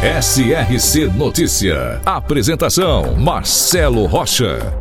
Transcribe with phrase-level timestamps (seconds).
[0.00, 2.00] SRC Notícia.
[2.06, 4.72] Apresentação: Marcelo Rocha.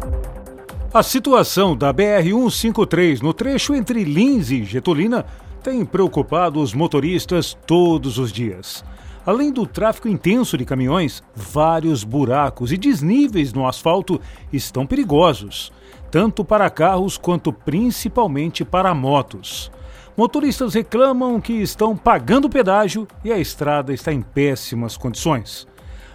[0.93, 5.25] A situação da BR-153 no trecho entre Lins e Getulina
[5.63, 8.85] tem preocupado os motoristas todos os dias.
[9.25, 14.21] Além do tráfego intenso de caminhões, vários buracos e desníveis no asfalto
[14.53, 15.71] estão perigosos,
[16.11, 19.71] tanto para carros quanto principalmente para motos.
[20.17, 25.67] Motoristas reclamam que estão pagando pedágio e a estrada está em péssimas condições.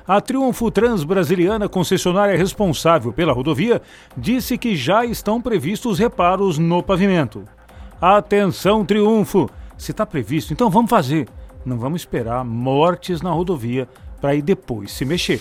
[0.05, 3.81] A Triunfo Transbrasiliana, concessionária responsável pela rodovia,
[4.17, 7.45] disse que já estão previstos reparos no pavimento.
[8.01, 9.49] Atenção, Triunfo!
[9.79, 11.29] Se está previsto, então vamos fazer.
[11.65, 13.89] Não vamos esperar mortes na rodovia
[14.21, 15.41] para ir depois se mexer.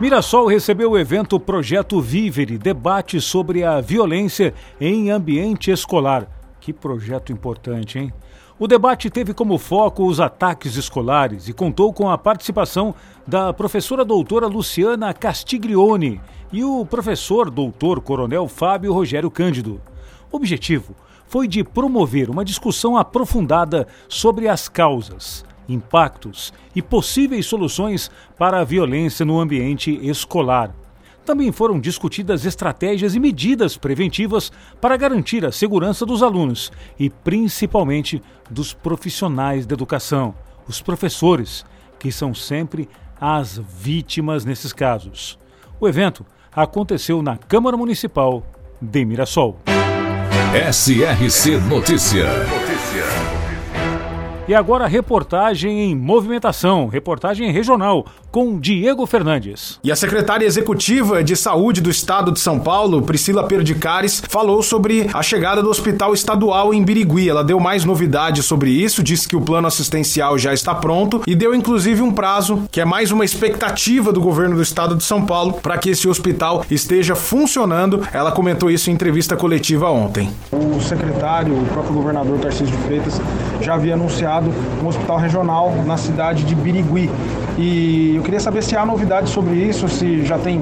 [0.00, 6.39] Mirassol recebeu o evento Projeto Vivere, debate sobre a violência em ambiente escolar.
[6.60, 8.12] Que projeto importante, hein?
[8.58, 12.94] O debate teve como foco os ataques escolares e contou com a participação
[13.26, 16.20] da professora doutora Luciana Castiglione
[16.52, 19.80] e o professor doutor coronel Fábio Rogério Cândido.
[20.30, 20.94] O objetivo
[21.26, 28.64] foi de promover uma discussão aprofundada sobre as causas, impactos e possíveis soluções para a
[28.64, 30.74] violência no ambiente escolar.
[31.24, 38.22] Também foram discutidas estratégias e medidas preventivas para garantir a segurança dos alunos e, principalmente,
[38.50, 40.34] dos profissionais da educação,
[40.66, 41.64] os professores,
[41.98, 42.88] que são sempre
[43.20, 45.38] as vítimas nesses casos.
[45.78, 46.24] O evento
[46.54, 48.42] aconteceu na Câmara Municipal
[48.80, 49.58] de Mirassol.
[50.72, 52.26] SRC Notícia.
[54.48, 59.78] E agora reportagem em movimentação, reportagem regional com Diego Fernandes.
[59.82, 65.08] E a secretária executiva de saúde do estado de São Paulo, Priscila Perdicares, falou sobre
[65.12, 67.28] a chegada do hospital estadual em Birigui.
[67.28, 71.34] Ela deu mais novidades sobre isso, disse que o plano assistencial já está pronto e
[71.34, 75.24] deu inclusive um prazo, que é mais uma expectativa do governo do estado de São
[75.24, 78.06] Paulo para que esse hospital esteja funcionando.
[78.12, 80.30] Ela comentou isso em entrevista coletiva ontem.
[80.52, 83.20] O secretário, o próprio governador Tarcísio de Freitas,
[83.60, 84.52] já havia anunciado
[84.82, 87.10] um hospital regional na cidade de Birigui.
[87.58, 90.60] E eu queria saber se há novidade sobre isso, se já tem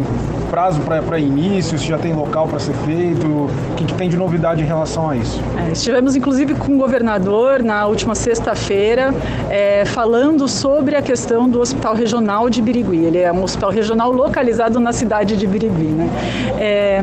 [0.48, 4.16] prazo para início, se já tem local para ser feito, o que, que, tem de
[4.16, 5.42] novidade em relação a isso.
[5.66, 9.12] É, estivemos inclusive com o governador na última sexta-feira
[9.50, 13.04] é, falando sobre a questão do Hospital Regional de Birigui.
[13.04, 15.88] Ele é um hospital regional localizado na cidade de Birigui.
[15.88, 16.08] Né?
[16.60, 17.02] É,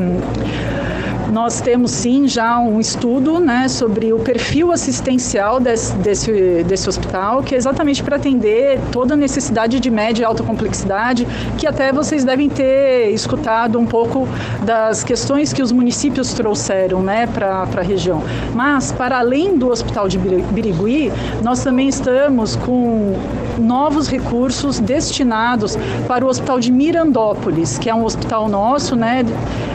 [1.32, 7.42] nós temos sim já um estudo né, sobre o perfil assistencial desse, desse, desse hospital,
[7.44, 11.28] que é exatamente para atender toda a necessidade de média e alta complexidade,
[11.58, 14.28] que até vocês devem ter escutado um pouco
[14.64, 18.24] das questões que os municípios trouxeram né, para a região.
[18.54, 21.12] Mas, para além do Hospital de Birigui,
[21.42, 23.16] nós também estamos com
[23.58, 29.26] novos recursos destinados para o Hospital de Mirandópolis, que é um hospital nosso, né,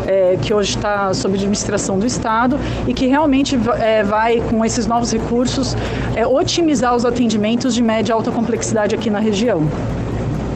[0.06, 4.86] é, que hoje está sob administração do Estado e que realmente é, vai, com esses
[4.86, 5.76] novos recursos,
[6.14, 9.62] é, otimizar os atendimentos de média e alta complexidade aqui na região.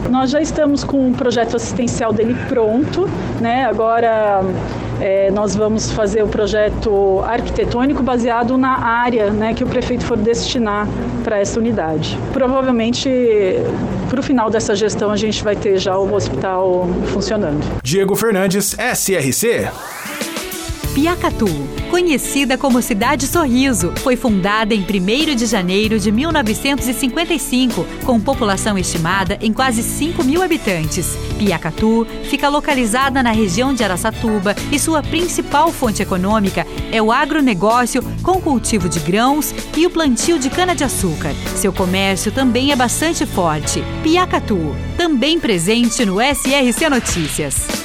[0.09, 3.09] Nós já estamos com o projeto assistencial dele pronto,
[3.41, 3.65] né?
[3.65, 4.43] Agora
[5.01, 10.17] é, nós vamos fazer o projeto arquitetônico baseado na área né, que o prefeito for
[10.17, 10.87] destinar
[11.23, 12.17] para essa unidade.
[12.31, 13.09] Provavelmente,
[14.09, 17.63] para o final dessa gestão, a gente vai ter já o hospital funcionando.
[17.83, 19.67] Diego Fernandes, SRC.
[20.95, 21.49] Piacatu,
[21.91, 29.37] conhecida como Cidade Sorriso, foi fundada em 1 de janeiro de 1955, com população estimada
[29.41, 31.17] em quase 5 mil habitantes.
[31.37, 38.01] Piacatu fica localizada na região de Araçatuba e sua principal fonte econômica é o agronegócio
[38.23, 41.33] com cultivo de grãos e o plantio de cana-de-açúcar.
[41.57, 43.83] Seu comércio também é bastante forte.
[44.01, 47.84] Piacatu, também presente no SRC Notícias.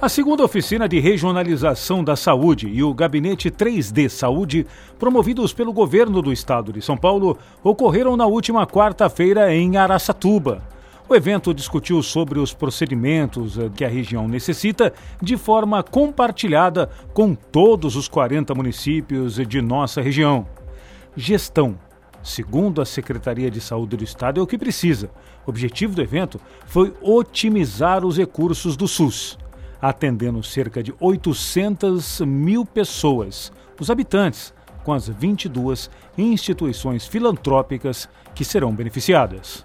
[0.00, 4.64] A segunda oficina de regionalização da saúde e o gabinete 3D Saúde,
[4.96, 10.62] promovidos pelo governo do estado de São Paulo, ocorreram na última quarta-feira em Araçatuba.
[11.08, 17.34] O evento discutiu sobre os procedimentos eh, que a região necessita de forma compartilhada com
[17.34, 20.46] todos os 40 municípios de nossa região.
[21.16, 21.76] Gestão,
[22.22, 25.10] Segundo a Secretaria de Saúde do Estado, é o que precisa.
[25.46, 29.38] O objetivo do evento foi otimizar os recursos do SUS,
[29.80, 34.52] atendendo cerca de 800 mil pessoas, os habitantes,
[34.84, 39.64] com as 22 instituições filantrópicas que serão beneficiadas.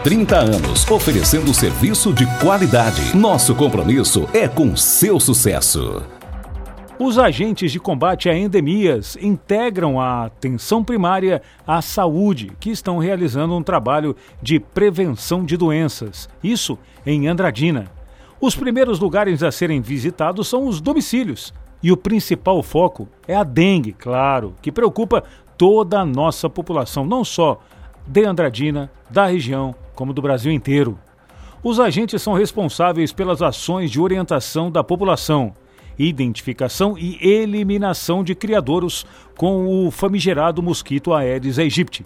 [0.03, 3.15] 30 anos, oferecendo serviço de qualidade.
[3.15, 6.01] Nosso compromisso é com seu sucesso.
[6.97, 13.55] Os agentes de combate a endemias integram a atenção primária à saúde, que estão realizando
[13.55, 16.27] um trabalho de prevenção de doenças.
[16.43, 17.85] Isso em Andradina.
[18.39, 21.53] Os primeiros lugares a serem visitados são os domicílios.
[21.83, 25.23] E o principal foco é a dengue, claro, que preocupa
[25.55, 27.59] toda a nossa população, não só
[28.05, 30.97] de Andradina, da região, como do Brasil inteiro.
[31.63, 35.53] Os agentes são responsáveis pelas ações de orientação da população,
[35.97, 39.05] identificação e eliminação de criadouros
[39.37, 42.03] com o famigerado mosquito Aedes aegypti.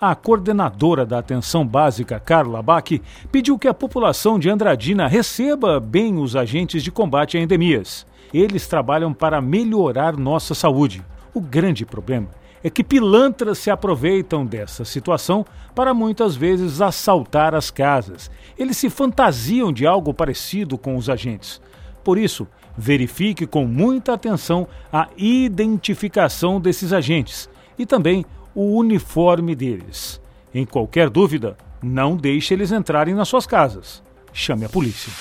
[0.00, 2.90] A coordenadora da atenção básica, Carla Bach,
[3.30, 8.06] pediu que a população de Andradina receba bem os agentes de combate a endemias.
[8.32, 11.04] Eles trabalham para melhorar nossa saúde.
[11.34, 17.70] O grande problema é que pilantras se aproveitam dessa situação para muitas vezes assaltar as
[17.70, 18.30] casas.
[18.58, 21.60] Eles se fantasiam de algo parecido com os agentes.
[22.04, 22.46] Por isso,
[22.76, 27.48] verifique com muita atenção a identificação desses agentes
[27.78, 28.24] e também
[28.54, 30.20] o uniforme deles.
[30.52, 34.02] Em qualquer dúvida, não deixe eles entrarem nas suas casas.
[34.32, 35.12] Chame a polícia.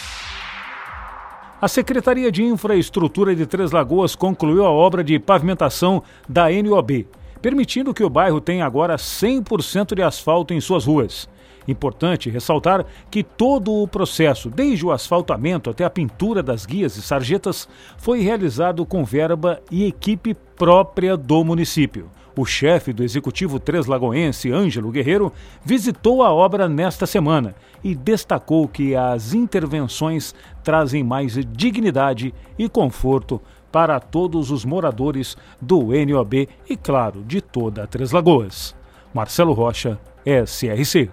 [1.62, 7.06] A Secretaria de Infraestrutura de Três Lagoas concluiu a obra de pavimentação da NOB,
[7.42, 11.28] permitindo que o bairro tenha agora 100% de asfalto em suas ruas.
[11.68, 17.02] Importante ressaltar que todo o processo, desde o asfaltamento até a pintura das guias e
[17.02, 22.10] sarjetas, foi realizado com verba e equipe própria do município.
[22.36, 25.32] O chefe do Executivo Três Lagoense, Ângelo Guerreiro,
[25.64, 27.54] visitou a obra nesta semana
[27.84, 30.34] e destacou que as intervenções
[30.64, 37.84] trazem mais dignidade e conforto para todos os moradores do NOB e, claro, de toda
[37.84, 38.76] a Três Lagoas.
[39.14, 41.10] Marcelo Rocha, SRC.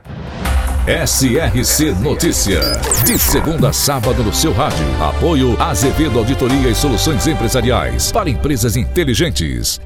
[0.86, 2.60] SRC Notícia.
[3.04, 4.86] De segunda a sábado no seu rádio.
[5.02, 9.80] Apoio Azevedo Auditoria e Soluções Empresariais para empresas inteligentes.